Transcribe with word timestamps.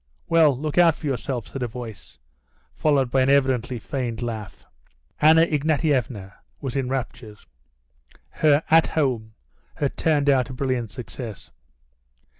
"Well, 0.27 0.57
look 0.57 0.79
out 0.79 0.95
for 0.95 1.05
yourself," 1.05 1.47
said 1.47 1.61
a 1.61 1.67
voice, 1.67 2.17
followed 2.73 3.11
by 3.11 3.21
an 3.21 3.29
evidently 3.29 3.77
feigned 3.77 4.23
laugh. 4.23 4.65
Anna 5.21 5.43
Ignatievna 5.43 6.33
was 6.59 6.75
in 6.75 6.89
raptures; 6.89 7.45
her 8.29 8.63
"at 8.71 8.87
home" 8.87 9.35
had 9.75 9.97
turned 9.97 10.27
out 10.27 10.49
a 10.49 10.53
brilliant 10.53 10.91
success. 10.91 11.51